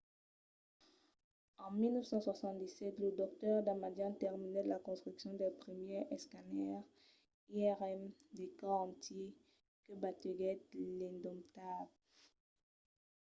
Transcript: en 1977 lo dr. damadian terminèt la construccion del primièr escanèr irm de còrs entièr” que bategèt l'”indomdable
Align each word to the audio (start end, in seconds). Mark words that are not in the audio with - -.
en 1.63 1.71
1977 1.79 2.99
lo 3.03 3.09
dr. 3.21 3.57
damadian 3.67 4.15
terminèt 4.23 4.65
la 4.69 4.79
construccion 4.87 5.31
del 5.37 5.53
primièr 5.63 6.03
escanèr 6.17 6.79
irm 7.67 8.01
de 8.37 8.45
còrs 8.59 8.83
entièr” 8.89 9.29
que 9.83 9.93
bategèt 10.05 10.59
l'”indomdable 10.97 11.97